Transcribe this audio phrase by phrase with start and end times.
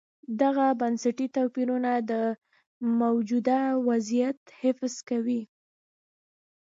[0.41, 2.13] دغه بنسټي توپیرونه د
[3.01, 5.41] موجوده وضعیت حفظ کوي.